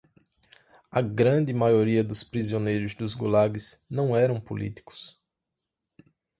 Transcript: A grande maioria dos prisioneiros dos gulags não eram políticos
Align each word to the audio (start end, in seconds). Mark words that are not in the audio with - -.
A 0.89 0.99
grande 0.99 1.53
maioria 1.53 2.03
dos 2.03 2.23
prisioneiros 2.23 2.95
dos 2.95 3.13
gulags 3.13 3.79
não 3.87 4.15
eram 4.15 4.41
políticos 4.41 5.15